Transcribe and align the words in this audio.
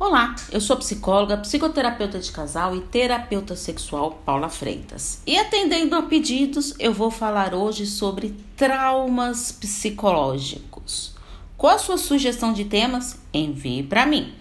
Olá, 0.00 0.36
eu 0.52 0.60
sou 0.60 0.76
psicóloga, 0.76 1.38
psicoterapeuta 1.38 2.20
de 2.20 2.30
casal 2.30 2.76
e 2.76 2.80
terapeuta 2.82 3.56
sexual 3.56 4.22
Paula 4.24 4.48
Freitas. 4.48 5.20
E 5.26 5.36
atendendo 5.36 5.96
a 5.96 6.02
pedidos, 6.02 6.72
eu 6.78 6.94
vou 6.94 7.10
falar 7.10 7.52
hoje 7.52 7.84
sobre 7.84 8.32
traumas 8.56 9.50
psicológicos. 9.50 11.16
Qual 11.56 11.74
a 11.74 11.78
sua 11.78 11.98
sugestão 11.98 12.52
de 12.52 12.64
temas? 12.66 13.18
Envie 13.34 13.82
para 13.82 14.06
mim. 14.06 14.32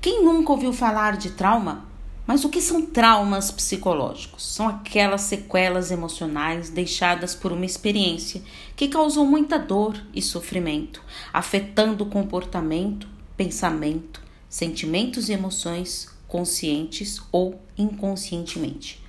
Quem 0.00 0.24
nunca 0.24 0.52
ouviu 0.52 0.72
falar 0.72 1.18
de 1.18 1.32
trauma? 1.32 1.84
Mas 2.26 2.42
o 2.46 2.48
que 2.48 2.62
são 2.62 2.80
traumas 2.80 3.50
psicológicos? 3.50 4.46
São 4.46 4.66
aquelas 4.66 5.20
sequelas 5.20 5.90
emocionais 5.90 6.70
deixadas 6.70 7.34
por 7.34 7.52
uma 7.52 7.66
experiência 7.66 8.42
que 8.74 8.88
causou 8.88 9.26
muita 9.26 9.58
dor 9.58 9.94
e 10.14 10.22
sofrimento, 10.22 11.02
afetando 11.34 12.04
o 12.04 12.08
comportamento, 12.08 13.06
pensamento, 13.36 14.24
sentimentos 14.48 15.28
e 15.28 15.32
emoções 15.32 16.08
conscientes 16.28 17.20
ou 17.30 17.60
inconscientemente. 17.76 19.04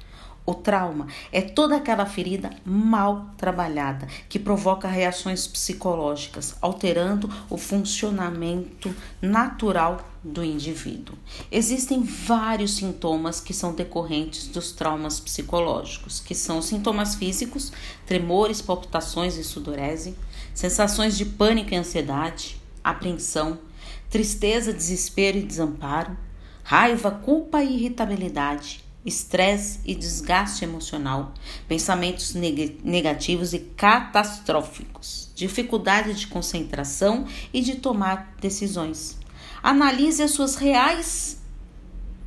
O 0.50 0.54
trauma 0.54 1.08
é 1.30 1.41
toda 1.41 1.76
aquela 1.76 2.05
ferida 2.05 2.50
mal 2.63 3.32
trabalhada 3.36 4.08
que 4.30 4.40
provoca 4.40 4.88
reações 4.88 5.46
psicológicas, 5.46 6.55
alterando 6.62 7.30
o 7.50 7.58
funcionamento 7.58 8.96
natural 9.22 10.08
do 10.23 10.41
indivíduo. 10.41 11.18
Existem 11.52 12.02
vários 12.02 12.76
sintomas 12.77 13.41
que 13.41 13.54
são 13.54 13.74
decorrentes 13.76 14.48
dos 14.48 14.72
traumas 14.72 15.20
psicológicos, 15.20 16.22
que 16.22 16.34
são 16.34 16.62
sintomas 16.62 17.16
físicos, 17.16 17.74
tremores, 18.05 18.62
palpitações 18.62 19.35
e 19.35 19.44
sudorese, 19.44 20.16
sensações 20.54 21.18
de 21.18 21.26
pânico 21.26 21.74
e 21.74 21.76
ansiedade, 21.76 22.55
apreensão, 22.82 23.60
tristeza, 24.09 24.73
desespero 24.73 25.38
e 25.38 25.44
desamparo, 25.44 26.18
raiva, 26.64 27.12
culpa 27.12 27.64
e 27.64 27.76
irritabilidade, 27.76 28.84
estresse 29.05 29.80
e 29.85 29.96
desgaste 29.96 30.66
emocional, 30.66 31.34
pensamentos 31.68 32.34
neg 32.34 32.80
negativos 32.84 33.54
e 33.54 33.60
catastróficos, 33.60 35.32
dificuldade 35.34 36.13
de 36.13 36.27
concentração 36.27 37.26
e 37.54 37.62
de 37.62 37.76
tomar 37.76 38.35
decisões. 38.41 39.18
Analise 39.63 40.21
as 40.21 40.32
suas 40.32 40.55
reais 40.55 41.38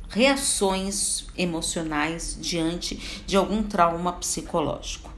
reações 0.09 1.25
emocionais 1.37 2.37
diante 2.39 3.23
de 3.25 3.37
algum 3.37 3.63
trauma 3.63 4.13
psicológico. 4.13 5.09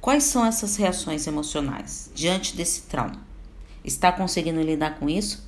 Quais 0.00 0.24
são 0.24 0.44
essas 0.44 0.76
reações 0.76 1.26
emocionais 1.26 2.10
diante 2.14 2.56
desse 2.56 2.82
trauma? 2.82 3.24
Está 3.84 4.10
conseguindo 4.10 4.60
lidar 4.60 4.98
com 4.98 5.08
isso? 5.08 5.46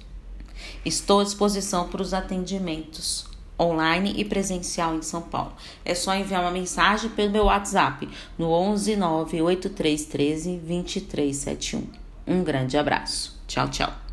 Estou 0.84 1.21
à 1.21 1.25
disposição 1.25 1.89
para 1.89 2.03
os 2.03 2.15
atendimentos 2.15 3.27
online 3.59 4.15
e 4.17 4.25
presencial 4.25 4.95
em 4.95 5.03
São 5.03 5.23
Paulo. 5.23 5.53
É 5.84 5.95
só 5.95 6.15
enviar 6.15 6.43
uma 6.43 6.51
mensagem 6.51 7.11
pelo 7.11 7.31
meu 7.31 7.45
WhatsApp 7.45 8.09
no 8.39 8.51
11 8.51 8.97
98313 8.97 10.56
2371. 10.59 11.83
Um 12.27 12.45
grande 12.45 12.77
abraço. 12.77 13.37
Tchau, 13.47 13.69
tchau. 13.69 14.08